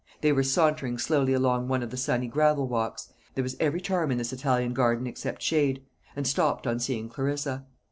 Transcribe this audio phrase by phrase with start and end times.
[0.21, 4.09] They were sauntering slowly along one of the sunny gravel walks there was every charm
[4.09, 5.85] in this Italian garden except shade
[6.15, 7.67] and stopped on seeing Clarissa.